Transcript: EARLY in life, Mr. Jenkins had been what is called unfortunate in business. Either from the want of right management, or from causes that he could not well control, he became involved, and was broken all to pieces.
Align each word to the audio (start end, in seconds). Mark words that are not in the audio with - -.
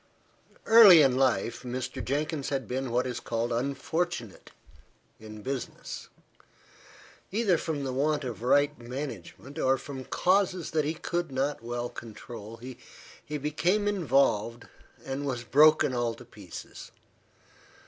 EARLY 0.65 1.03
in 1.03 1.15
life, 1.15 1.61
Mr. 1.61 2.03
Jenkins 2.03 2.49
had 2.49 2.67
been 2.67 2.89
what 2.89 3.05
is 3.05 3.19
called 3.19 3.51
unfortunate 3.53 4.49
in 5.19 5.43
business. 5.43 6.09
Either 7.31 7.55
from 7.55 7.83
the 7.83 7.93
want 7.93 8.23
of 8.23 8.41
right 8.41 8.79
management, 8.79 9.59
or 9.59 9.77
from 9.77 10.05
causes 10.05 10.71
that 10.71 10.85
he 10.85 10.95
could 10.95 11.31
not 11.31 11.61
well 11.61 11.87
control, 11.87 12.57
he 12.57 12.77
became 13.37 13.87
involved, 13.87 14.67
and 15.05 15.23
was 15.23 15.43
broken 15.43 15.93
all 15.93 16.15
to 16.15 16.25
pieces. 16.25 16.89